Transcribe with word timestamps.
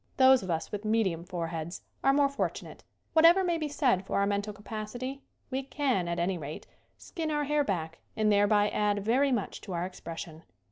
Those 0.17 0.41
of 0.41 0.49
us 0.49 0.71
with 0.71 0.83
medium 0.83 1.23
foreheads 1.23 1.83
are 2.03 2.11
more 2.11 2.27
fortunate. 2.27 2.83
Whatever 3.13 3.43
may 3.43 3.59
be 3.59 3.67
said 3.67 4.03
for 4.03 4.17
our 4.17 4.25
mental 4.25 4.51
capacity 4.51 5.21
we 5.51 5.61
can, 5.61 6.07
at 6.07 6.17
any 6.17 6.39
rate, 6.39 6.65
skin 6.97 7.29
our 7.29 7.43
hair 7.43 7.63
back 7.63 7.99
and 8.17 8.31
thereby 8.31 8.67
add 8.69 9.05
very 9.05 9.31
much 9.31 9.61
to 9.61 9.73
our 9.73 9.85
expression. 9.85 10.41